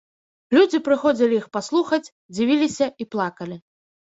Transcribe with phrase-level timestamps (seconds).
[0.55, 3.57] Людзі прыходзілі іх паслухаць, дзівіліся і плакалі.